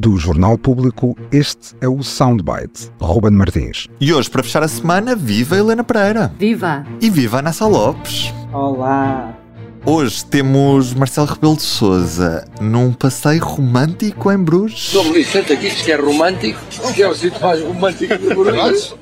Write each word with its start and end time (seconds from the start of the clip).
Do 0.00 0.16
Jornal 0.16 0.56
Público, 0.56 1.14
este 1.30 1.76
é 1.78 1.86
o 1.86 2.02
Soundbite. 2.02 2.90
Ruben 2.98 3.32
Martins. 3.32 3.86
E 4.00 4.14
hoje, 4.14 4.30
para 4.30 4.42
fechar 4.42 4.62
a 4.62 4.68
semana, 4.68 5.14
viva 5.14 5.58
Helena 5.58 5.84
Pereira. 5.84 6.32
Viva! 6.38 6.86
E 7.02 7.10
viva 7.10 7.42
a 7.46 7.66
Lopes. 7.66 8.32
Olá! 8.50 9.36
Hoje 9.84 10.24
temos 10.24 10.94
Marcelo 10.94 11.26
Rebelo 11.26 11.54
de 11.54 11.64
Souza 11.64 12.46
num 12.62 12.94
passeio 12.94 13.44
romântico 13.44 14.32
em 14.32 14.38
Bruges. 14.38 14.90
Dom 14.94 15.12
Vicente 15.12 15.52
aqui 15.52 15.68
diz 15.68 15.82
que 15.82 15.92
é 15.92 15.96
romântico, 15.96 16.58
que 16.94 17.02
é 17.02 17.06
o 17.06 17.14
sítio 17.14 17.38
mais 17.38 17.60
romântico 17.60 18.16
de 18.16 18.34
Bruges. 18.34 18.94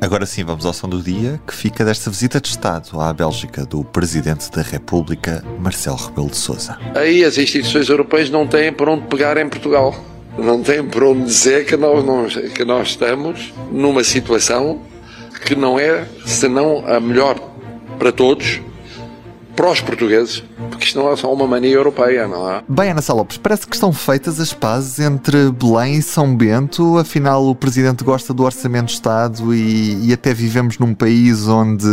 Agora 0.00 0.24
sim, 0.24 0.44
vamos 0.44 0.64
ao 0.64 0.72
som 0.72 0.88
do 0.88 1.02
dia, 1.02 1.38
que 1.46 1.52
fica 1.52 1.84
desta 1.84 2.08
visita 2.08 2.40
de 2.40 2.48
Estado 2.48 2.98
à 2.98 3.12
Bélgica 3.12 3.66
do 3.66 3.84
Presidente 3.84 4.50
da 4.50 4.62
República, 4.62 5.44
Marcelo 5.60 5.98
Rebelo 5.98 6.30
de 6.30 6.36
Souza. 6.38 6.78
Aí 6.94 7.22
as 7.22 7.36
instituições 7.36 7.90
europeias 7.90 8.30
não 8.30 8.46
têm 8.46 8.72
por 8.72 8.88
onde 8.88 9.06
pegar 9.08 9.36
em 9.36 9.46
Portugal. 9.46 9.94
Não 10.38 10.62
têm 10.62 10.84
por 10.84 11.02
onde 11.02 11.24
dizer 11.24 11.66
que 11.66 11.76
nós, 11.76 12.04
não, 12.04 12.26
que 12.26 12.64
nós 12.64 12.90
estamos 12.90 13.52
numa 13.72 14.04
situação 14.04 14.80
que 15.44 15.56
não 15.56 15.78
é 15.78 16.06
senão 16.24 16.84
a 16.86 17.00
melhor 17.00 17.38
para 17.98 18.12
todos, 18.12 18.60
para 19.58 19.72
os 19.72 19.80
portugueses, 19.80 20.44
porque 20.70 20.84
isto 20.84 20.96
não 21.00 21.10
é 21.10 21.16
só 21.16 21.34
uma 21.34 21.44
mania 21.44 21.74
europeia, 21.74 22.28
não 22.28 22.48
é? 22.48 22.62
Bem, 22.68 22.92
Ana 22.92 23.02
Salopes, 23.02 23.38
parece 23.38 23.66
que 23.66 23.74
estão 23.74 23.92
feitas 23.92 24.38
as 24.38 24.52
pazes 24.52 25.00
entre 25.00 25.50
Belém 25.50 25.96
e 25.96 26.02
São 26.02 26.36
Bento. 26.36 26.96
Afinal, 26.96 27.44
o 27.44 27.56
Presidente 27.56 28.04
gosta 28.04 28.32
do 28.32 28.44
Orçamento 28.44 28.86
de 28.86 28.92
Estado 28.92 29.52
e, 29.52 30.10
e 30.10 30.12
até 30.12 30.32
vivemos 30.32 30.78
num 30.78 30.94
país 30.94 31.48
onde 31.48 31.88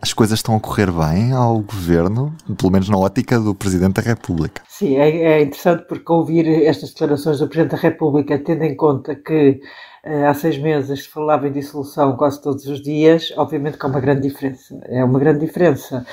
as 0.00 0.14
coisas 0.14 0.38
estão 0.38 0.56
a 0.56 0.60
correr 0.60 0.90
bem 0.90 1.32
ao 1.32 1.60
Governo, 1.60 2.34
pelo 2.56 2.72
menos 2.72 2.88
na 2.88 2.96
ótica 2.96 3.38
do 3.38 3.54
Presidente 3.54 4.00
da 4.00 4.02
República. 4.02 4.62
Sim, 4.66 4.96
é, 4.96 5.10
é 5.10 5.42
interessante 5.42 5.84
porque 5.86 6.10
ouvir 6.10 6.48
estas 6.64 6.88
declarações 6.88 7.38
do 7.38 7.48
Presidente 7.48 7.72
da 7.72 7.82
República, 7.82 8.38
tendo 8.38 8.64
em 8.64 8.74
conta 8.74 9.14
que 9.14 9.60
uh, 10.06 10.24
há 10.26 10.32
seis 10.32 10.56
meses 10.56 11.02
se 11.02 11.08
falava 11.08 11.48
em 11.48 11.52
dissolução 11.52 12.16
quase 12.16 12.40
todos 12.40 12.66
os 12.66 12.80
dias, 12.80 13.30
obviamente 13.36 13.76
que 13.76 13.84
há 13.84 13.88
uma 13.90 14.00
grande 14.00 14.22
diferença. 14.22 14.80
É 14.86 15.04
uma 15.04 15.18
grande 15.18 15.44
diferença. 15.44 16.06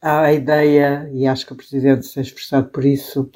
Há 0.00 0.22
a 0.22 0.32
ideia, 0.32 1.08
e 1.12 1.26
acho 1.26 1.46
que 1.46 1.52
o 1.52 1.56
Presidente 1.56 2.06
se 2.06 2.14
tem 2.14 2.22
esforçado 2.22 2.68
por 2.68 2.84
isso, 2.84 3.30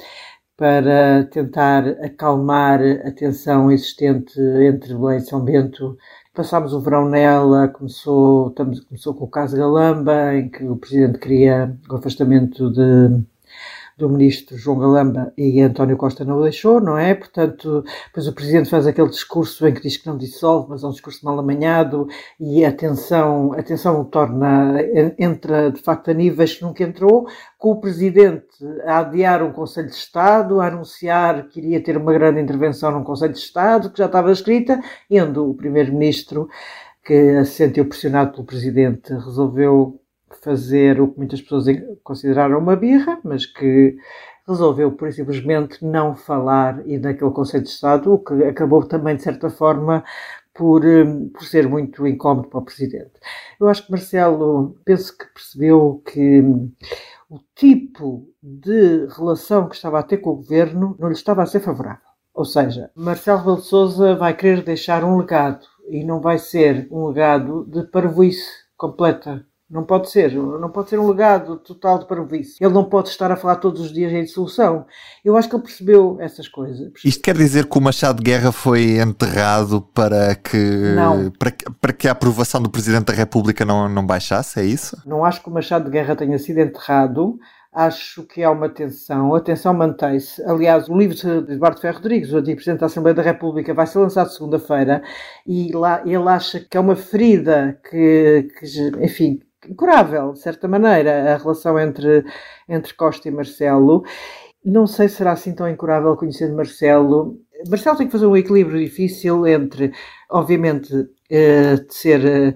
para 0.56 1.24
tentar 1.24 1.86
acalmar 2.02 2.80
a 3.04 3.10
tensão 3.10 3.70
existente 3.70 4.40
entre 4.40 4.94
Belém 4.94 5.18
e 5.18 5.20
São 5.20 5.44
Bento. 5.44 5.96
Passámos 6.34 6.72
o 6.72 6.80
verão 6.80 7.08
nela, 7.08 7.68
começou, 7.68 8.48
estamos, 8.48 8.80
começou 8.80 9.14
com 9.14 9.24
o 9.24 9.30
caso 9.30 9.56
Galamba, 9.56 10.34
em 10.34 10.48
que 10.48 10.64
o 10.64 10.76
Presidente 10.76 11.18
queria 11.18 11.76
o 11.90 11.96
afastamento 11.96 12.70
de 12.70 13.22
do 13.96 14.10
ministro 14.10 14.58
João 14.58 14.78
Galamba 14.78 15.32
e 15.38 15.58
António 15.60 15.96
Costa 15.96 16.22
não 16.22 16.38
o 16.38 16.42
deixou, 16.42 16.80
não 16.80 16.98
é? 16.98 17.14
Portanto, 17.14 17.82
depois 18.06 18.28
o 18.28 18.34
Presidente 18.34 18.68
faz 18.68 18.86
aquele 18.86 19.08
discurso 19.08 19.66
em 19.66 19.72
que 19.72 19.80
diz 19.80 19.96
que 19.96 20.06
não 20.06 20.18
dissolve, 20.18 20.68
mas 20.68 20.82
é 20.84 20.86
um 20.86 20.90
discurso 20.90 21.24
mal 21.24 21.38
amanhado 21.38 22.06
e 22.38 22.62
a 22.62 22.70
tensão, 22.70 23.54
a 23.54 23.62
tensão 23.62 24.04
torna, 24.04 24.76
entra 25.18 25.70
de 25.70 25.80
facto 25.80 26.10
a 26.10 26.14
níveis 26.14 26.56
que 26.56 26.62
nunca 26.62 26.84
entrou, 26.84 27.26
com 27.56 27.70
o 27.70 27.80
Presidente 27.80 28.46
a 28.84 28.98
adiar 28.98 29.42
um 29.42 29.52
Conselho 29.52 29.88
de 29.88 29.94
Estado, 29.94 30.60
a 30.60 30.66
anunciar 30.66 31.48
que 31.48 31.58
iria 31.58 31.82
ter 31.82 31.96
uma 31.96 32.12
grande 32.12 32.40
intervenção 32.40 32.90
num 32.90 33.02
Conselho 33.02 33.32
de 33.32 33.38
Estado, 33.38 33.90
que 33.90 33.98
já 33.98 34.06
estava 34.06 34.30
escrita, 34.30 34.78
indo 35.10 35.48
o 35.48 35.54
Primeiro-Ministro, 35.54 36.48
que 37.02 37.44
se 37.46 37.52
sentiu 37.52 37.86
pressionado 37.86 38.32
pelo 38.32 38.44
Presidente, 38.44 39.14
resolveu 39.14 39.98
fazer 40.42 41.00
o 41.00 41.08
que 41.08 41.18
muitas 41.18 41.40
pessoas 41.40 41.66
consideraram 42.02 42.58
uma 42.58 42.76
birra, 42.76 43.18
mas 43.24 43.46
que 43.46 43.96
resolveu, 44.46 44.92
por 44.92 45.12
simplesmente, 45.12 45.84
não 45.84 46.14
falar 46.14 46.86
e 46.86 46.98
naquele 46.98 47.30
Conselho 47.30 47.64
de 47.64 47.70
Estado, 47.70 48.12
o 48.12 48.18
que 48.18 48.44
acabou 48.44 48.84
também, 48.84 49.16
de 49.16 49.22
certa 49.22 49.50
forma, 49.50 50.04
por, 50.54 50.84
hum, 50.84 51.28
por 51.28 51.44
ser 51.44 51.68
muito 51.68 52.06
incómodo 52.06 52.48
para 52.48 52.60
o 52.60 52.64
Presidente. 52.64 53.12
Eu 53.60 53.68
acho 53.68 53.84
que 53.84 53.90
Marcelo, 53.90 54.76
penso 54.84 55.16
que 55.16 55.26
percebeu 55.26 56.02
que 56.04 56.40
hum, 56.40 56.72
o 57.28 57.38
tipo 57.54 58.28
de 58.42 59.06
relação 59.16 59.68
que 59.68 59.74
estava 59.74 59.98
a 59.98 60.02
ter 60.02 60.18
com 60.18 60.30
o 60.30 60.36
Governo 60.36 60.96
não 60.98 61.08
lhe 61.08 61.14
estava 61.14 61.42
a 61.42 61.46
ser 61.46 61.60
favorável. 61.60 62.06
Ou 62.32 62.44
seja, 62.44 62.90
Marcelo 62.94 63.38
Rebelo 63.38 63.60
Sousa 63.60 64.14
vai 64.14 64.34
querer 64.34 64.62
deixar 64.62 65.02
um 65.02 65.16
legado 65.16 65.66
e 65.88 66.04
não 66.04 66.20
vai 66.20 66.38
ser 66.38 66.86
um 66.90 67.06
legado 67.06 67.64
de 67.64 67.82
parvoíce 67.84 68.66
completa 68.76 69.44
não 69.68 69.82
pode 69.82 70.08
ser, 70.10 70.32
não 70.32 70.70
pode 70.70 70.90
ser 70.90 70.98
um 70.98 71.08
legado 71.08 71.56
total 71.56 71.98
de 71.98 72.06
parvoíce. 72.06 72.62
Ele 72.62 72.72
não 72.72 72.84
pode 72.84 73.08
estar 73.08 73.32
a 73.32 73.36
falar 73.36 73.56
todos 73.56 73.80
os 73.80 73.92
dias 73.92 74.12
em 74.12 74.22
dissolução. 74.22 74.86
Eu 75.24 75.36
acho 75.36 75.48
que 75.48 75.56
ele 75.56 75.62
percebeu 75.64 76.16
essas 76.20 76.48
coisas. 76.48 76.92
Isto 77.04 77.20
quer 77.20 77.36
dizer 77.36 77.66
que 77.66 77.76
o 77.76 77.80
Machado 77.80 78.18
de 78.18 78.30
Guerra 78.30 78.52
foi 78.52 79.00
enterrado 79.00 79.82
para 79.92 80.36
que, 80.36 80.94
não. 80.94 81.30
Para, 81.32 81.52
para 81.80 81.92
que 81.92 82.06
a 82.06 82.12
aprovação 82.12 82.62
do 82.62 82.70
Presidente 82.70 83.06
da 83.06 83.12
República 83.12 83.64
não, 83.64 83.88
não 83.88 84.06
baixasse, 84.06 84.60
é 84.60 84.64
isso? 84.64 84.96
Não 85.04 85.24
acho 85.24 85.42
que 85.42 85.48
o 85.48 85.52
Machado 85.52 85.86
de 85.86 85.90
Guerra 85.90 86.14
tenha 86.14 86.38
sido 86.38 86.58
enterrado. 86.60 87.36
Acho 87.72 88.22
que 88.22 88.42
há 88.42 88.50
uma 88.50 88.70
tensão, 88.70 89.34
a 89.34 89.40
tensão 89.40 89.74
mantém-se. 89.74 90.42
Aliás, 90.44 90.88
o 90.88 90.96
livro 90.96 91.14
de 91.14 91.52
Eduardo 91.52 91.78
Ferro 91.78 91.96
Rodrigues, 91.96 92.32
o 92.32 92.38
antigo 92.38 92.56
Presidente 92.56 92.80
da 92.80 92.86
Assembleia 92.86 93.14
da 93.14 93.22
República, 93.22 93.74
vai 93.74 93.86
ser 93.86 93.98
lançado 93.98 94.30
segunda-feira 94.30 95.02
e 95.46 95.72
lá 95.72 96.00
ele 96.06 96.26
acha 96.26 96.58
que 96.58 96.74
é 96.74 96.80
uma 96.80 96.96
ferida 96.96 97.78
que, 97.90 98.48
que 98.58 99.04
enfim, 99.04 99.40
incurável, 99.68 100.32
de 100.32 100.40
certa 100.40 100.68
maneira, 100.68 101.34
a 101.34 101.36
relação 101.36 101.78
entre, 101.78 102.24
entre 102.68 102.94
Costa 102.94 103.28
e 103.28 103.30
Marcelo. 103.30 104.04
Não 104.64 104.86
sei 104.86 105.08
se 105.08 105.16
será 105.16 105.32
assim 105.32 105.54
tão 105.54 105.68
incurável 105.68 106.16
conhecendo 106.16 106.56
Marcelo. 106.56 107.38
Marcelo 107.68 107.96
tem 107.96 108.06
que 108.06 108.12
fazer 108.12 108.26
um 108.26 108.36
equilíbrio 108.36 108.80
difícil 108.80 109.46
entre, 109.46 109.92
obviamente, 110.30 110.92
uh, 110.94 111.86
de 111.86 111.94
ser 111.94 112.54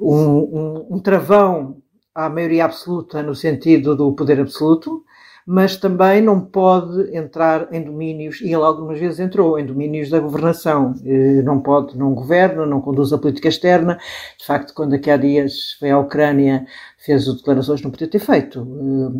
uh, 0.00 0.04
um, 0.04 0.38
um, 0.38 0.96
um 0.96 1.00
travão 1.00 1.80
à 2.14 2.28
maioria 2.28 2.64
absoluta 2.64 3.22
no 3.22 3.34
sentido 3.34 3.96
do 3.96 4.14
poder 4.14 4.40
absoluto, 4.40 5.04
mas 5.46 5.76
também 5.76 6.22
não 6.22 6.40
pode 6.40 7.16
entrar 7.16 7.72
em 7.72 7.82
domínios, 7.82 8.40
e 8.40 8.46
ele 8.46 8.54
algumas 8.54 8.98
vezes 8.98 9.20
entrou 9.20 9.58
em 9.58 9.66
domínios 9.66 10.08
da 10.10 10.20
governação. 10.20 10.94
Eh, 11.04 11.42
não 11.42 11.60
pode, 11.60 11.96
não 11.96 12.14
governa, 12.14 12.64
não 12.66 12.80
conduz 12.80 13.12
a 13.12 13.18
política 13.18 13.48
externa. 13.48 13.98
De 14.38 14.46
facto, 14.46 14.72
quando 14.74 14.94
aqui 14.94 15.10
há 15.10 15.16
dias 15.16 15.72
foi 15.78 15.90
à 15.90 15.98
Ucrânia, 15.98 16.66
fez 16.98 17.26
declarações 17.26 17.82
não 17.82 17.90
podia 17.90 18.08
ter 18.08 18.20
feito, 18.20 18.66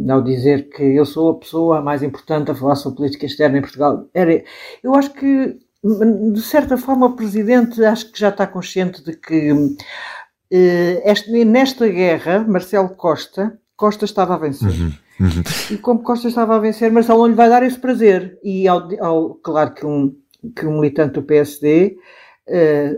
eh, 0.09 0.13
ao 0.13 0.23
dizer 0.23 0.69
que 0.69 0.83
eu 0.83 1.05
sou 1.05 1.31
a 1.31 1.39
pessoa 1.39 1.81
mais 1.81 2.03
importante 2.03 2.51
a 2.51 2.55
falar 2.55 2.77
sobre 2.77 2.99
política 2.99 3.27
externa 3.27 3.59
em 3.59 3.63
Portugal. 3.63 4.07
Era, 4.15 4.43
eu 4.83 4.95
acho 4.95 5.13
que, 5.13 5.57
de 6.33 6.41
certa 6.41 6.77
forma, 6.77 7.07
o 7.07 7.17
Presidente 7.17 7.85
acho 7.85 8.13
que 8.13 8.21
já 8.21 8.29
está 8.29 8.47
consciente 8.47 9.03
de 9.05 9.17
que 9.17 9.53
eh, 10.53 11.45
nesta 11.45 11.89
guerra, 11.89 12.45
Marcelo 12.47 12.91
Costa, 12.91 13.59
Costa 13.75 14.05
estava 14.05 14.35
a 14.35 14.39
vencer. 14.39 14.69
Uhum. 14.69 14.93
E 15.71 15.79
como 15.79 16.03
Costa 16.03 16.29
estava 16.29 16.57
a 16.57 16.59
vencer, 16.59 16.91
Marcelo 16.91 17.21
não 17.21 17.29
lhe 17.29 17.35
vai 17.35 17.49
dar 17.49 17.63
esse 17.63 17.79
prazer. 17.79 18.39
E 18.43 18.67
ao, 18.67 18.89
ao 19.01 19.35
claro 19.37 19.75
que 19.75 19.87
um, 19.87 20.15
que 20.55 20.67
um 20.67 20.81
militante 20.81 21.15
do 21.15 21.23
PSD 21.23 21.97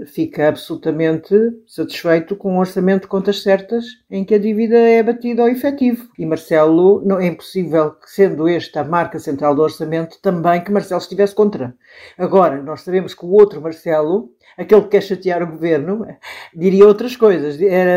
fica 0.06 0.48
absolutamente 0.48 1.34
satisfeito 1.66 2.34
com 2.34 2.54
um 2.54 2.58
orçamento 2.58 3.02
de 3.02 3.08
contas 3.08 3.42
certas 3.42 3.84
em 4.10 4.24
que 4.24 4.34
a 4.34 4.38
dívida 4.38 4.78
é 4.78 5.02
batida 5.02 5.42
ao 5.42 5.48
efetivo. 5.48 6.08
E 6.18 6.24
Marcelo, 6.24 7.02
não 7.04 7.20
é 7.20 7.26
impossível, 7.26 7.94
sendo 8.06 8.48
esta 8.48 8.80
a 8.80 8.84
marca 8.84 9.18
central 9.18 9.54
do 9.54 9.62
orçamento, 9.62 10.18
também 10.20 10.62
que 10.62 10.72
Marcelo 10.72 11.00
estivesse 11.00 11.34
contra. 11.34 11.74
Agora, 12.18 12.62
nós 12.62 12.82
sabemos 12.82 13.14
que 13.14 13.24
o 13.24 13.30
outro 13.30 13.60
Marcelo 13.60 14.30
aquele 14.56 14.82
que 14.82 14.88
quer 14.88 15.02
chatear 15.02 15.42
o 15.42 15.46
governo, 15.46 16.06
diria 16.54 16.86
outras 16.86 17.16
coisas, 17.16 17.56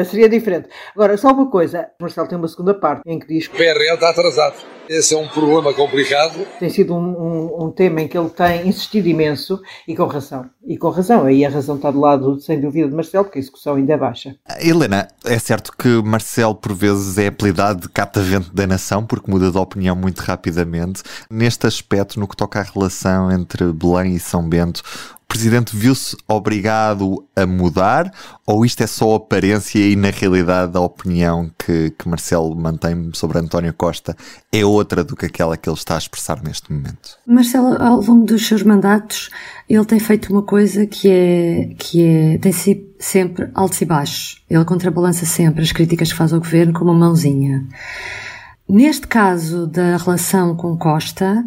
seria 0.09 0.29
diferente. 0.29 0.69
Agora, 0.96 1.18
só 1.18 1.31
uma 1.31 1.50
coisa, 1.50 1.90
Marcelo 2.00 2.28
tem 2.28 2.38
uma 2.38 2.47
segunda 2.47 2.74
parte 2.74 3.03
em 3.06 3.19
que 3.19 3.28
diz 3.28 3.47
que 3.47 3.56
o 3.56 3.58
PRL 3.58 3.94
está 3.94 4.09
atrasado. 4.09 4.76
Esse 4.89 5.13
é 5.13 5.17
um 5.17 5.27
problema 5.27 5.73
complicado. 5.73 6.45
Tem 6.59 6.69
sido 6.69 6.95
um, 6.95 6.99
um, 6.99 7.65
um, 7.65 7.71
tema 7.71 8.01
em 8.01 8.07
que 8.07 8.17
ele 8.17 8.29
tem 8.29 8.67
insistido 8.67 9.07
imenso 9.07 9.61
e 9.87 9.95
com 9.95 10.05
razão. 10.05 10.49
E 10.66 10.78
com 10.78 10.89
razão. 10.89 11.25
Aí 11.25 11.45
a 11.45 11.49
razão 11.49 11.75
está 11.75 11.91
do 11.91 11.99
lado, 11.99 12.39
sem 12.39 12.59
dúvida, 12.59 12.87
de 12.87 12.95
Marcelo, 12.95 13.25
porque 13.25 13.39
a 13.39 13.41
execução 13.41 13.75
ainda 13.75 13.93
é 13.93 13.97
baixa. 13.97 14.35
Helena, 14.59 15.07
é 15.25 15.37
certo 15.37 15.72
que 15.78 16.01
Marcelo, 16.01 16.55
por 16.55 16.73
vezes, 16.73 17.17
é 17.17 17.28
apelidado 17.28 17.81
de 17.81 17.89
catavento 17.89 18.53
da 18.53 18.66
nação, 18.66 19.05
porque 19.05 19.29
muda 19.29 19.51
de 19.51 19.57
opinião 19.57 19.95
muito 19.95 20.19
rapidamente. 20.19 21.03
Neste 21.29 21.67
aspecto, 21.67 22.19
no 22.19 22.28
que 22.28 22.37
toca 22.37 22.59
à 22.59 22.63
relação 22.63 23.31
entre 23.31 23.72
Belém 23.73 24.16
e 24.16 24.19
São 24.19 24.47
Bento, 24.47 24.81
presidente 25.37 25.78
viu-se 25.78 26.17
obrigado 26.28 27.23
a 27.35 27.45
mudar 27.45 28.11
ou 28.43 28.66
isto 28.66 28.81
é 28.81 28.87
só 28.87 29.13
aparência 29.13 29.78
e 29.78 29.95
na 29.95 30.09
realidade 30.09 30.75
a 30.75 30.81
opinião 30.81 31.51
que, 31.59 31.91
que 31.91 32.09
Marcelo 32.09 32.55
mantém 32.55 33.11
sobre 33.13 33.37
António 33.37 33.72
Costa 33.72 34.17
é 34.51 34.66
outra 34.66 35.03
do 35.03 35.16
que 35.16 35.28
aquela 35.28 35.55
que 35.55 35.69
ele 35.69 35.78
está 35.78 35.93
a 35.93 35.99
expressar 35.99 36.41
neste 36.41 36.73
momento? 36.73 37.19
Marcelo, 37.28 37.79
ao 37.79 38.01
longo 38.01 38.25
dos 38.25 38.47
seus 38.47 38.63
mandatos, 38.63 39.29
ele 39.69 39.85
tem 39.85 39.99
feito 39.99 40.34
uma 40.34 40.41
coisa 40.41 40.87
que 40.87 41.07
é, 41.07 41.75
que 41.78 42.03
é, 42.03 42.37
tem 42.40 42.51
sido 42.51 42.87
sempre 42.97 43.47
altos 43.53 43.79
e 43.79 43.85
baixos. 43.85 44.43
Ele 44.49 44.66
contrabalança 44.66 45.23
sempre 45.23 45.61
as 45.61 45.72
críticas 45.72 46.11
que 46.11 46.17
faz 46.17 46.33
ao 46.33 46.40
governo 46.40 46.73
com 46.73 46.83
uma 46.83 46.95
mãozinha. 46.95 47.63
Neste 48.67 49.05
caso 49.05 49.67
da 49.67 49.97
relação 49.97 50.55
com 50.55 50.75
Costa, 50.75 51.45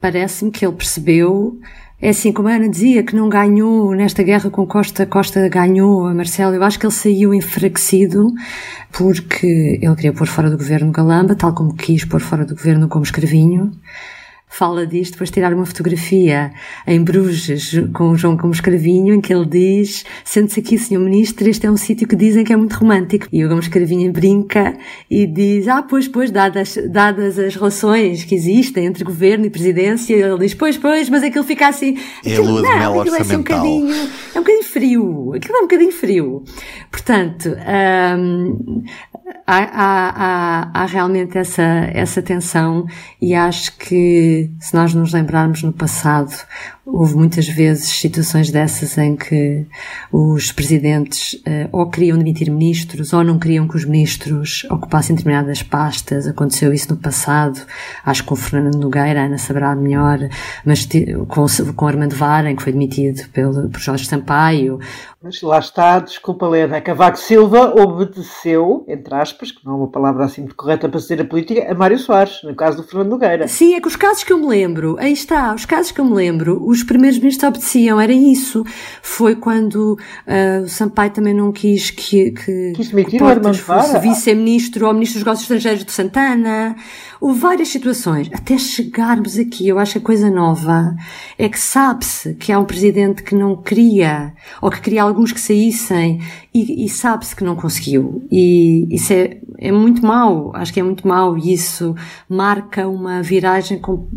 parece-me 0.00 0.50
que 0.50 0.64
ele 0.64 0.74
percebeu 0.74 1.60
É 2.00 2.10
assim, 2.10 2.30
como 2.30 2.48
a 2.48 2.52
Ana 2.52 2.68
dizia, 2.68 3.02
que 3.02 3.16
não 3.16 3.28
ganhou 3.28 3.94
nesta 3.94 4.22
guerra 4.22 4.50
com 4.50 4.66
Costa, 4.66 5.06
Costa 5.06 5.48
ganhou 5.48 6.06
a 6.06 6.12
Marcelo. 6.12 6.54
Eu 6.54 6.62
acho 6.62 6.78
que 6.78 6.84
ele 6.84 6.92
saiu 6.92 7.32
enfraquecido 7.32 8.34
porque 8.92 9.78
ele 9.80 9.94
queria 9.94 10.12
pôr 10.12 10.26
fora 10.26 10.50
do 10.50 10.58
governo 10.58 10.92
Galamba, 10.92 11.34
tal 11.34 11.54
como 11.54 11.74
quis 11.74 12.04
pôr 12.04 12.20
fora 12.20 12.44
do 12.44 12.54
governo 12.54 12.86
como 12.86 13.04
Escrevinho 13.04 13.72
fala 14.48 14.86
disto, 14.86 15.12
depois 15.12 15.30
tirar 15.30 15.52
uma 15.52 15.66
fotografia 15.66 16.52
em 16.86 17.02
Bruges 17.02 17.72
com 17.92 18.10
o 18.10 18.16
João 18.16 18.36
Gomes 18.36 18.60
Cravinho, 18.60 19.14
em 19.14 19.20
que 19.20 19.34
ele 19.34 19.44
diz, 19.44 20.04
sente-se 20.24 20.60
aqui, 20.60 20.78
senhor 20.78 21.02
ministro, 21.02 21.48
este 21.48 21.66
é 21.66 21.70
um 21.70 21.76
sítio 21.76 22.08
que 22.08 22.16
dizem 22.16 22.44
que 22.44 22.52
é 22.52 22.56
muito 22.56 22.74
romântico. 22.74 23.26
E 23.32 23.44
o 23.44 23.48
Gomes 23.48 23.68
Cravinho 23.68 24.10
brinca 24.12 24.76
e 25.10 25.26
diz, 25.26 25.68
ah, 25.68 25.82
pois, 25.82 26.08
pois, 26.08 26.30
dadas, 26.30 26.78
dadas 26.88 27.38
as 27.38 27.54
relações 27.54 28.24
que 28.24 28.34
existem 28.34 28.86
entre 28.86 29.04
governo 29.04 29.44
e 29.46 29.50
presidência, 29.50 30.14
ele 30.14 30.38
diz, 30.38 30.54
pois, 30.54 30.78
pois, 30.78 31.10
mas 31.10 31.22
aquilo 31.22 31.44
fica 31.44 31.68
assim... 31.68 31.98
É 32.24 32.36
a 32.36 32.40
lua 32.40 32.62
de 32.62 32.68
mel 32.68 33.04
é. 33.04 33.08
É 33.18 33.36
um, 33.36 33.38
bocadinho, 33.38 33.94
é 34.34 34.38
um 34.38 34.42
bocadinho 34.42 34.64
frio, 34.64 35.32
aquilo 35.34 35.56
é 35.56 35.58
um 35.58 35.62
bocadinho 35.62 35.92
frio. 35.92 36.44
Portanto, 36.90 37.56
hum, 38.18 38.84
há, 39.46 39.58
há, 39.58 40.12
há, 40.16 40.70
há 40.74 40.86
realmente 40.86 41.38
essa, 41.38 41.62
essa 41.92 42.22
tensão 42.22 42.86
e 43.20 43.34
acho 43.34 43.76
que 43.76 44.50
se 44.60 44.74
nós 44.74 44.94
nos 44.94 45.12
lembrarmos 45.12 45.62
no 45.62 45.72
passado, 45.72 46.32
houve 46.86 47.16
muitas 47.16 47.48
vezes 47.48 47.88
situações 47.88 48.50
dessas 48.50 48.96
em 48.96 49.16
que 49.16 49.66
os 50.12 50.52
presidentes 50.52 51.34
uh, 51.34 51.68
ou 51.72 51.90
queriam 51.90 52.16
demitir 52.16 52.50
ministros 52.50 53.12
ou 53.12 53.24
não 53.24 53.38
queriam 53.38 53.66
que 53.66 53.76
os 53.76 53.84
ministros 53.84 54.64
ocupassem 54.70 55.16
determinadas 55.16 55.62
pastas. 55.64 56.28
Aconteceu 56.28 56.72
isso 56.72 56.94
no 56.94 56.96
passado, 56.96 57.60
acho 58.04 58.22
que 58.22 58.28
com 58.28 58.34
o 58.34 58.36
Fernando 58.36 58.76
Nogueira, 58.76 59.24
Ana 59.24 59.36
saberá 59.36 59.74
melhor, 59.74 60.28
mas 60.64 60.88
com, 61.28 61.46
com 61.74 61.86
Armando 61.86 62.14
Varen, 62.14 62.54
que 62.54 62.62
foi 62.62 62.72
demitido 62.72 63.28
pelo, 63.30 63.68
por 63.68 63.80
Jorge 63.80 64.06
Sampaio. 64.06 64.78
Mas 65.22 65.42
lá 65.42 65.58
está, 65.58 65.98
desculpa 65.98 66.46
Lena, 66.46 66.80
Cavaco 66.80 67.18
Silva 67.18 67.74
obedeceu, 67.82 68.84
entre 68.86 69.12
aspas, 69.12 69.50
que 69.50 69.64
não 69.64 69.72
é 69.72 69.76
uma 69.78 69.90
palavra 69.90 70.24
assim 70.24 70.42
muito 70.42 70.54
correta 70.54 70.88
para 70.88 71.00
ser 71.00 71.20
a 71.20 71.24
política, 71.24 71.66
a 71.68 71.74
Mário 71.74 71.98
Soares, 71.98 72.42
no 72.44 72.54
caso 72.54 72.76
do 72.76 72.84
Fernando 72.84 73.10
Nogueira. 73.10 73.48
Sim, 73.48 73.74
é 73.74 73.80
que 73.80 73.88
os 73.88 73.96
casos 73.96 74.22
que 74.22 74.32
eu 74.32 74.38
me 74.38 74.46
lembro, 74.46 74.96
aí 75.00 75.12
está, 75.12 75.52
os 75.52 75.64
casos 75.64 75.90
que 75.90 76.00
eu 76.00 76.04
me 76.04 76.14
lembro, 76.14 76.64
os 76.76 76.82
primeiros 76.84 77.18
ministros 77.18 77.48
obedeciam, 77.48 78.00
era 78.00 78.12
isso. 78.12 78.64
Foi 79.02 79.34
quando 79.34 79.98
uh, 80.26 80.64
o 80.64 80.68
Sampaio 80.68 81.10
também 81.10 81.34
não 81.34 81.52
quis 81.52 81.90
que, 81.90 82.30
que, 82.32 82.72
quis 82.74 82.92
o 83.20 83.24
Armando 83.24 83.58
fosse 83.58 83.98
vice-ministro 83.98 84.86
ou 84.86 84.92
ministro 84.92 85.18
dos 85.18 85.24
negócios 85.24 85.42
estrangeiros 85.42 85.84
de 85.84 85.92
Santana. 85.92 86.76
Houve 87.20 87.40
várias 87.40 87.68
situações. 87.68 88.28
Até 88.32 88.58
chegarmos 88.58 89.38
aqui, 89.38 89.68
eu 89.68 89.78
acho 89.78 89.92
que 89.92 89.98
a 89.98 90.02
coisa 90.02 90.30
nova 90.30 90.94
é 91.38 91.48
que 91.48 91.58
sabe-se 91.58 92.34
que 92.34 92.52
há 92.52 92.58
um 92.58 92.64
presidente 92.64 93.22
que 93.22 93.34
não 93.34 93.56
queria, 93.56 94.32
ou 94.60 94.70
que 94.70 94.80
queria 94.80 95.02
alguns 95.02 95.32
que 95.32 95.40
saíssem, 95.40 96.20
e, 96.56 96.86
e 96.86 96.88
sabe-se 96.88 97.36
que 97.36 97.44
não 97.44 97.54
conseguiu. 97.54 98.26
E 98.30 98.86
isso 98.90 99.12
é, 99.12 99.38
é 99.58 99.70
muito 99.70 100.04
mau. 100.04 100.50
Acho 100.54 100.72
que 100.72 100.80
é 100.80 100.82
muito 100.82 101.06
mau 101.06 101.36
e 101.36 101.52
isso 101.52 101.94
marca 102.28 102.88
uma 102.88 103.22
viragem 103.22 103.78
com, 103.78 104.08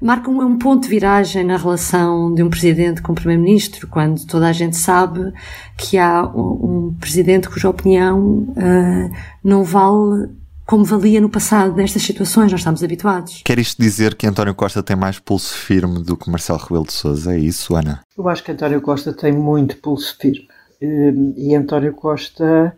marca 0.00 0.28
um, 0.30 0.42
um 0.42 0.58
ponto 0.58 0.82
de 0.82 0.88
viragem 0.88 1.44
na 1.44 1.56
relação 1.56 2.34
de 2.34 2.42
um 2.42 2.50
presidente 2.50 3.00
com 3.00 3.12
o 3.12 3.14
primeiro-ministro, 3.14 3.86
quando 3.86 4.26
toda 4.26 4.48
a 4.48 4.52
gente 4.52 4.76
sabe 4.76 5.32
que 5.78 5.96
há 5.96 6.26
um, 6.26 6.88
um 6.88 6.96
presidente 6.98 7.48
cuja 7.48 7.68
opinião 7.68 8.20
uh, 8.20 9.16
não 9.42 9.62
vale 9.62 10.28
como 10.66 10.82
valia 10.82 11.20
no 11.20 11.28
passado 11.28 11.76
nestas 11.76 12.02
situações, 12.02 12.50
nós 12.50 12.60
estamos 12.62 12.82
habituados. 12.82 13.42
Quer 13.44 13.58
isto 13.58 13.80
dizer 13.80 14.14
que 14.14 14.26
António 14.26 14.54
Costa 14.54 14.82
tem 14.82 14.96
mais 14.96 15.18
pulso 15.18 15.54
firme 15.54 16.02
do 16.02 16.16
que 16.16 16.30
Marcelo 16.30 16.58
Rebelo 16.58 16.86
de 16.86 16.92
Sousa? 16.94 17.34
É 17.34 17.38
isso, 17.38 17.76
Ana? 17.76 18.00
Eu 18.16 18.26
acho 18.28 18.42
que 18.42 18.50
António 18.50 18.80
Costa 18.80 19.12
tem 19.12 19.30
muito 19.30 19.76
pulso 19.76 20.16
firme. 20.18 20.48
Hum, 20.82 21.34
e 21.36 21.54
António 21.54 21.92
Costa 21.94 22.76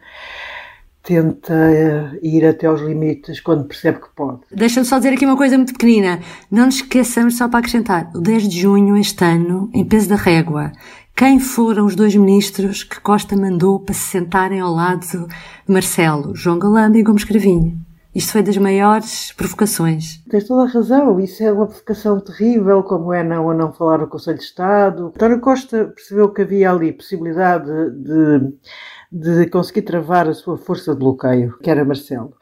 tenta 1.02 2.18
ir 2.20 2.44
até 2.44 2.66
aos 2.66 2.80
limites 2.80 3.38
quando 3.40 3.64
percebe 3.64 4.00
que 4.00 4.08
pode. 4.14 4.40
Deixa-me 4.50 4.84
só 4.84 4.98
dizer 4.98 5.12
aqui 5.14 5.24
uma 5.24 5.36
coisa 5.36 5.56
muito 5.56 5.72
pequenina. 5.72 6.18
Não 6.50 6.66
nos 6.66 6.76
esqueçamos, 6.76 7.36
só 7.36 7.48
para 7.48 7.60
acrescentar, 7.60 8.10
o 8.12 8.20
10 8.20 8.48
de 8.48 8.60
junho 8.60 8.96
este 8.96 9.24
ano, 9.24 9.70
em 9.72 9.84
peso 9.84 10.08
da 10.08 10.16
régua, 10.16 10.72
quem 11.14 11.38
foram 11.38 11.86
os 11.86 11.94
dois 11.94 12.14
ministros 12.16 12.82
que 12.82 13.00
Costa 13.00 13.36
mandou 13.36 13.78
para 13.78 13.94
se 13.94 14.00
sentarem 14.00 14.60
ao 14.60 14.74
lado 14.74 15.06
de 15.06 15.26
Marcelo, 15.72 16.34
João 16.34 16.58
Galamba 16.58 16.98
e 16.98 17.02
Gomes 17.02 17.24
Cravinho? 17.24 17.85
Isto 18.16 18.32
foi 18.32 18.42
das 18.42 18.56
maiores 18.56 19.32
provocações. 19.32 20.24
Tens 20.30 20.48
toda 20.48 20.62
a 20.62 20.72
razão, 20.72 21.20
isso 21.20 21.42
é 21.42 21.52
uma 21.52 21.66
provocação 21.66 22.18
terrível, 22.18 22.82
como 22.82 23.12
é 23.12 23.22
não 23.22 23.50
a 23.50 23.54
não 23.54 23.74
falar 23.74 23.98
no 23.98 24.08
Conselho 24.08 24.38
de 24.38 24.44
Estado. 24.44 25.12
António 25.14 25.38
Costa 25.38 25.92
percebeu 25.94 26.32
que 26.32 26.40
havia 26.40 26.70
ali 26.70 26.94
possibilidade 26.94 27.70
de 27.90 28.56
de 29.10 29.46
conseguir 29.48 29.82
travar 29.82 30.28
a 30.28 30.34
sua 30.34 30.56
força 30.56 30.92
de 30.92 30.98
bloqueio, 30.98 31.58
que 31.62 31.70
era 31.70 31.84
Marcelo. 31.84 32.34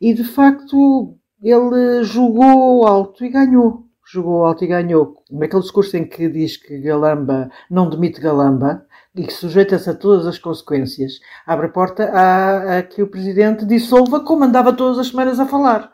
E 0.00 0.12
de 0.12 0.24
facto 0.24 1.14
ele 1.42 2.02
jogou 2.04 2.86
alto 2.86 3.24
e 3.24 3.28
ganhou. 3.28 3.84
Jogou 4.10 4.44
alto 4.44 4.64
e 4.64 4.66
ganhou. 4.66 5.22
Naquele 5.30 5.62
discurso 5.62 5.96
em 5.96 6.04
que 6.06 6.28
diz 6.28 6.56
que 6.56 6.80
Galamba 6.80 7.50
não 7.70 7.90
demite 7.90 8.20
Galamba 8.20 8.86
e 9.14 9.24
que 9.24 9.32
sujeita-se 9.32 9.90
a 9.90 9.94
todas 9.94 10.26
as 10.26 10.38
consequências, 10.38 11.20
abre 11.46 11.66
a 11.66 11.70
porta 11.70 12.04
a, 12.04 12.78
a 12.78 12.82
que 12.82 13.02
o 13.02 13.08
presidente 13.08 13.64
dissolva 13.64 14.20
como 14.20 14.44
andava 14.44 14.72
todas 14.72 14.98
as 14.98 15.08
semanas 15.08 15.40
a 15.40 15.46
falar 15.46 15.92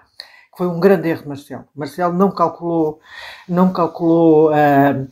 foi 0.57 0.69
um 0.69 0.79
grande 0.79 1.09
erro 1.09 1.23
de 1.23 1.29
Marcelo. 1.29 1.65
Marcelo 1.75 2.15
não 2.15 2.31
calculou, 2.31 3.01
não 3.49 3.73
calculou 3.73 4.51
uh, 4.51 5.09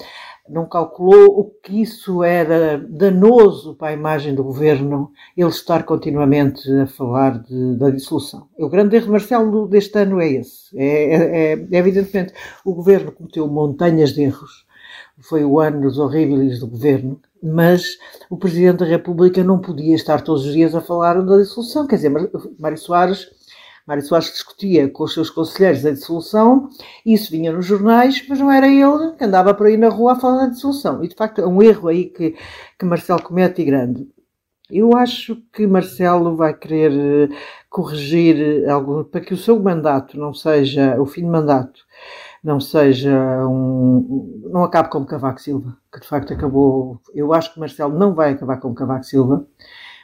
não 0.49 0.67
calculou 0.67 1.39
o 1.39 1.45
que 1.63 1.81
isso 1.81 2.23
era 2.23 2.79
danoso 2.79 3.75
para 3.75 3.89
a 3.89 3.93
imagem 3.93 4.35
do 4.35 4.43
governo, 4.43 5.11
ele 5.37 5.49
estar 5.49 5.85
continuamente 5.85 6.71
a 6.81 6.87
falar 6.87 7.39
de, 7.39 7.77
da 7.77 7.91
dissolução. 7.91 8.49
O 8.59 8.69
grande 8.69 8.97
erro 8.97 9.07
de 9.07 9.13
Marcelo 9.13 9.69
deste 9.69 9.97
ano 9.99 10.21
é 10.21 10.29
esse. 10.29 10.77
É, 10.77 11.15
é, 11.15 11.53
é, 11.53 11.79
evidentemente, 11.79 12.35
o 12.65 12.75
governo 12.75 13.13
cometeu 13.13 13.47
montanhas 13.47 14.13
de 14.13 14.23
erros. 14.23 14.67
Foi 15.21 15.45
o 15.45 15.61
ano 15.61 15.83
dos 15.83 15.99
horríveis 15.99 16.59
do 16.59 16.67
governo, 16.67 17.21
mas 17.43 17.99
o 18.31 18.37
Presidente 18.37 18.79
da 18.79 18.87
República 18.87 19.43
não 19.43 19.59
podia 19.59 19.95
estar 19.95 20.23
todos 20.23 20.47
os 20.47 20.53
dias 20.53 20.75
a 20.75 20.81
falar 20.81 21.21
da 21.23 21.39
dissolução. 21.39 21.87
Quer 21.87 21.97
dizer, 21.97 22.11
Mário 22.59 22.79
Soares 22.79 23.29
Mário 23.87 24.05
Soares 24.05 24.31
discutia 24.31 24.89
com 24.89 25.03
os 25.03 25.13
seus 25.13 25.29
conselheiros 25.29 25.85
a 25.85 25.91
dissolução, 25.91 26.69
isso 27.05 27.33
vinha 27.33 27.53
nos 27.53 27.67
jornais, 27.67 28.25
mas 28.29 28.39
não 28.39 28.51
era 28.51 28.69
ele 28.69 29.13
que 29.17 29.25
andava 29.25 29.53
por 29.53 29.67
aí 29.67 29.77
na 29.77 29.89
rua 29.89 30.13
a 30.13 30.21
falar 30.21 30.43
da 30.43 30.53
dissolução. 30.53 31.03
E 31.03 31.09
de 31.09 31.17
facto 31.17 31.41
é 31.41 31.47
um 31.47 31.61
erro 31.61 31.89
aí 31.89 32.05
que, 32.05 32.37
que 32.79 32.85
Marcelo 32.85 33.23
comete 33.23 33.61
e 33.61 33.65
grande. 33.65 34.09
Eu 34.71 34.97
acho 34.97 35.37
que 35.53 35.67
Marcelo 35.67 36.37
vai 36.37 36.55
querer 36.55 36.93
eh, 36.93 37.37
corrigir 37.69 38.69
algo 38.71 39.05
para 39.05 39.21
que 39.21 39.35
o 39.35 39.37
seu 39.37 39.61
mandato 39.61 40.19
não 40.19 40.33
seja 40.33 40.99
o 41.01 41.05
fim 41.05 41.23
de 41.23 41.29
mandato, 41.29 41.81
não 42.43 42.59
seja 42.61 43.13
um. 43.47 44.41
não 44.51 44.65
acabe 44.65 44.91
como 44.91 45.07
Cavaco 45.07 45.41
Silva, 45.41 45.77
que 45.93 46.01
de 46.01 46.07
facto 46.07 46.33
acabou. 46.33 47.01
Eu 47.15 47.33
acho 47.33 47.55
que 47.55 47.61
Marcelo 47.61 47.97
não 47.97 48.15
vai 48.15 48.33
acabar 48.33 48.59
como 48.59 48.75
Cavaco 48.75 49.05
Silva. 49.05 49.47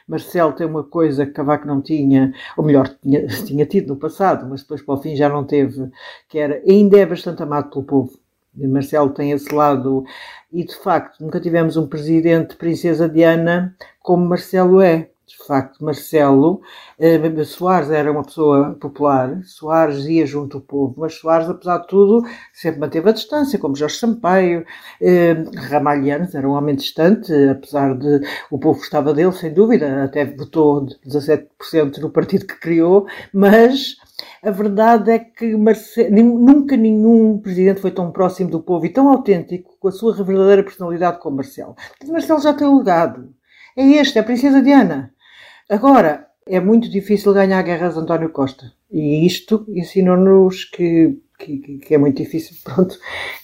Marcelo 0.07 0.53
tem 0.53 0.65
uma 0.65 0.83
coisa 0.83 1.25
que 1.25 1.33
Cavaco 1.33 1.67
não 1.67 1.81
tinha, 1.81 2.33
ou 2.57 2.63
melhor, 2.63 2.87
tinha, 3.01 3.27
tinha 3.45 3.65
tido 3.65 3.89
no 3.89 3.95
passado, 3.99 4.47
mas 4.49 4.61
depois 4.61 4.81
para 4.81 4.95
o 4.95 5.01
fim 5.01 5.15
já 5.15 5.29
não 5.29 5.43
teve, 5.43 5.89
que 6.27 6.39
era 6.39 6.61
ainda 6.67 6.97
é 6.97 7.05
bastante 7.05 7.43
amado 7.43 7.69
pelo 7.69 7.83
povo. 7.83 8.19
Marcelo 8.55 9.11
tem 9.11 9.31
esse 9.31 9.53
lado, 9.53 10.03
e 10.51 10.63
de 10.63 10.75
facto 10.75 11.21
nunca 11.23 11.39
tivemos 11.39 11.77
um 11.77 11.87
presidente 11.87 12.55
Princesa 12.55 13.07
Diana 13.07 13.75
como 14.01 14.25
Marcelo 14.25 14.81
é 14.81 15.09
de 15.29 15.37
facto, 15.45 15.83
Marcelo 15.83 16.61
eh, 16.97 17.43
Soares 17.43 17.91
era 17.91 18.11
uma 18.11 18.23
pessoa 18.23 18.75
popular, 18.81 19.41
Soares 19.43 20.05
ia 20.05 20.25
junto 20.25 20.57
ao 20.57 20.61
povo, 20.61 20.95
mas 20.97 21.13
Soares, 21.13 21.47
apesar 21.47 21.77
de 21.79 21.87
tudo, 21.87 22.27
sempre 22.51 22.79
manteve 22.79 23.09
a 23.09 23.13
distância, 23.13 23.59
como 23.59 23.75
Jorge 23.75 23.97
Sampaio, 23.97 24.65
eh, 24.99 25.35
Ramalhianos 25.55 26.33
era 26.33 26.47
um 26.49 26.53
homem 26.53 26.75
distante, 26.75 27.31
apesar 27.49 27.95
de 27.95 28.21
o 28.49 28.57
povo 28.57 28.79
gostava 28.79 29.13
dele, 29.13 29.31
sem 29.31 29.53
dúvida, 29.53 30.03
até 30.03 30.25
votou 30.25 30.87
17% 31.05 31.99
no 31.99 32.09
partido 32.09 32.47
que 32.47 32.59
criou, 32.59 33.05
mas 33.31 33.97
a 34.41 34.49
verdade 34.49 35.11
é 35.11 35.19
que 35.19 35.55
Marcelo, 35.55 36.09
nunca 36.11 36.75
nenhum 36.75 37.37
presidente 37.39 37.81
foi 37.81 37.91
tão 37.91 38.11
próximo 38.11 38.49
do 38.49 38.61
povo 38.61 38.85
e 38.85 38.89
tão 38.89 39.09
autêntico 39.09 39.77
com 39.79 39.87
a 39.87 39.91
sua 39.91 40.13
verdadeira 40.23 40.63
personalidade 40.63 41.19
como 41.19 41.37
Marcelo. 41.37 41.75
Marcelo 42.07 42.41
já 42.41 42.53
tem 42.53 42.67
um 42.67 42.79
legado. 42.79 43.29
É 43.75 43.83
este, 43.83 44.17
é 44.17 44.21
a 44.21 44.25
Princesa 44.25 44.61
Diana. 44.61 45.13
Agora, 45.69 46.27
é 46.47 46.59
muito 46.59 46.89
difícil 46.89 47.31
ganhar 47.31 47.61
guerras 47.61 47.95
António 47.95 48.29
Costa. 48.31 48.73
E 48.91 49.23
isto 49.25 49.65
ensinou-nos 49.69 50.65
que 50.65 51.21
que, 51.39 51.79
que, 51.79 51.95
é 51.95 51.97
muito 51.97 52.21
difícil, 52.21 52.55
pronto, 52.63 52.95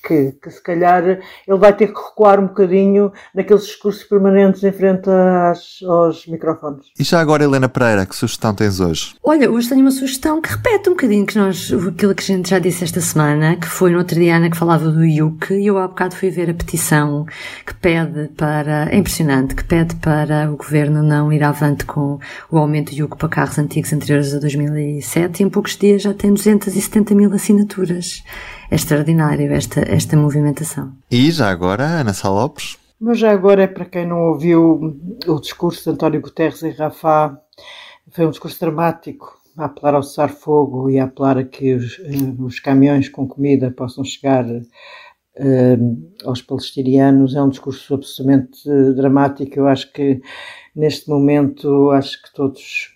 que, 0.06 0.34
que, 0.34 0.52
se 0.52 0.62
calhar 0.62 1.04
ele 1.06 1.58
vai 1.58 1.74
ter 1.74 1.88
que 1.88 2.00
recuar 2.00 2.40
um 2.40 2.48
bocadinho 2.48 3.12
naqueles 3.34 3.66
discursos 3.66 4.04
permanentes 4.04 4.64
em 4.64 4.72
frente 4.72 5.10
às, 5.10 5.80
aos 5.88 6.28
microfones. 6.28 6.88
E 7.00 7.04
já 7.04 7.20
agora, 7.20 7.44
Helena 7.44 7.70
Pereira, 7.70 8.06
que 8.06 8.16
sugestão 8.16 8.54
tens 8.54 8.80
hoje? 8.80 9.16
Olha, 9.24 9.50
hoje 9.50 9.70
tenho 9.70 9.82
uma 9.82 9.92
sugestão 9.92 10.42
que 10.42 10.50
repete 10.50 10.90
um 10.90 10.94
bocadinho 10.94 11.26
que 11.26 11.38
nós, 11.38 11.72
aquilo 11.72 12.14
que 12.14 12.24
a 12.24 12.36
gente 12.36 12.50
já 12.50 12.60
disse 12.60 12.84
esta 12.84 13.00
semana, 13.00 13.56
que 13.56 13.68
foi 13.68 13.92
no 13.92 13.98
outro 13.98 14.20
dia 14.20 14.36
Ana 14.36 14.50
que 14.50 14.58
falava 14.58 14.90
do 14.90 15.06
IUC, 15.06 15.54
e 15.54 15.68
eu 15.68 15.78
há 15.78 15.88
bocado 15.88 16.16
fui 16.16 16.30
ver 16.30 16.50
a 16.50 16.54
petição 16.54 17.26
que 17.66 17.74
pede 17.74 18.28
para, 18.36 18.90
é 18.92 18.98
impressionante, 18.98 19.56
que 19.56 19.64
pede 19.64 19.96
para 19.96 20.52
o 20.52 20.58
governo 20.58 21.02
não 21.02 21.32
ir 21.32 21.44
avante 21.44 21.86
com 21.86 22.20
o 22.52 22.58
aumento 22.58 22.92
do 22.92 22.98
IUC 22.98 23.18
para 23.18 23.30
carros 23.30 23.58
antigos 23.58 23.94
anteriores 23.94 24.34
a 24.34 24.40
2007, 24.40 25.40
e 25.40 25.46
em 25.46 25.50
poucos 25.50 25.78
dias 25.78 26.02
já 26.02 26.14
tem 26.14 26.34
270 26.34 27.16
mil 27.16 27.34
assinaturas 27.34 27.85
alturas. 27.86 28.24
É 28.70 28.76
extraordinário 28.76 29.54
esta, 29.54 29.82
esta 29.82 30.18
movimentação. 30.18 30.94
E 31.10 31.32
já 31.32 31.50
agora, 31.50 31.84
Ana 31.84 32.14
Salopes? 32.14 32.78
Mas 33.00 33.20
já 33.20 33.32
agora 33.32 33.64
é 33.64 33.68
para 33.68 33.86
quem 33.86 34.08
não 34.08 34.30
ouviu 34.30 34.98
o 35.28 35.40
discurso 35.40 35.84
de 35.84 35.90
António 35.92 36.22
Guterres 36.22 36.64
em 36.64 36.72
Rafah, 36.72 37.38
foi 38.12 38.26
um 38.26 38.30
discurso 38.30 38.60
dramático, 38.60 39.40
a 39.58 39.66
apelar 39.66 39.96
ao 39.96 40.04
cessar-fogo 40.04 40.90
e 40.90 41.00
a 41.00 41.06
apelar 41.06 41.38
a 41.38 41.44
que 41.44 41.76
os, 41.76 42.00
eh, 42.00 42.36
os 42.40 42.60
caminhões 42.60 43.08
com 43.08 43.28
comida 43.28 43.72
possam 43.72 44.04
chegar 44.04 44.46
uh, 44.46 46.12
aos 46.26 46.42
palestinianos. 46.42 47.36
É 47.36 47.42
um 47.42 47.50
discurso 47.50 47.94
absolutamente 47.94 48.68
dramático. 48.96 49.58
Eu 49.58 49.68
acho 49.68 49.92
que 49.94 50.22
neste 50.76 51.10
momento, 51.10 51.92
acho 51.92 52.22
que 52.22 52.34
todos 52.34 52.96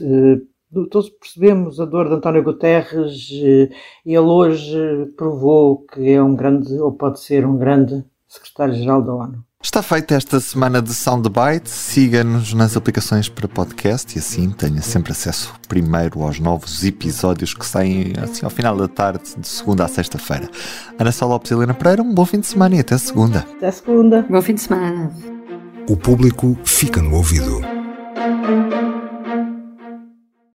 uh, 0.00 0.46
todos 0.90 1.10
percebemos 1.10 1.80
a 1.80 1.84
dor 1.84 2.08
de 2.08 2.14
António 2.14 2.42
Guterres 2.42 3.28
e 3.30 3.70
ele 4.04 4.18
hoje 4.18 5.06
provou 5.16 5.84
que 5.86 6.10
é 6.10 6.22
um 6.22 6.34
grande, 6.34 6.74
ou 6.74 6.92
pode 6.92 7.20
ser 7.20 7.46
um 7.46 7.56
grande 7.56 8.04
secretário-geral 8.28 9.02
da 9.02 9.14
ONU. 9.14 9.44
Está 9.62 9.82
feita 9.82 10.14
esta 10.14 10.38
semana 10.38 10.80
de 10.80 10.94
Soundbite. 10.94 11.68
Siga-nos 11.68 12.52
nas 12.54 12.76
aplicações 12.76 13.28
para 13.28 13.48
podcast 13.48 14.16
e 14.16 14.20
assim 14.20 14.50
tenha 14.50 14.80
sempre 14.80 15.10
acesso 15.10 15.52
primeiro 15.66 16.22
aos 16.22 16.38
novos 16.38 16.84
episódios 16.84 17.52
que 17.52 17.66
saem 17.66 18.12
assim 18.22 18.44
ao 18.44 18.50
final 18.50 18.76
da 18.76 18.86
tarde, 18.86 19.24
de 19.36 19.48
segunda 19.48 19.84
a 19.84 19.88
sexta-feira. 19.88 20.48
Ana 20.98 21.10
Sá 21.10 21.26
Lopes 21.26 21.50
e 21.50 21.54
Helena 21.54 21.74
Pereira, 21.74 22.02
um 22.02 22.14
bom 22.14 22.24
fim 22.24 22.38
de 22.38 22.46
semana 22.46 22.76
e 22.76 22.80
até 22.80 22.96
segunda. 22.96 23.40
Até 23.56 23.70
segunda. 23.72 24.24
Bom 24.30 24.40
fim 24.40 24.54
de 24.54 24.60
semana. 24.60 25.10
O 25.88 25.96
público 25.96 26.56
fica 26.64 27.02
no 27.02 27.16
ouvido. 27.16 27.75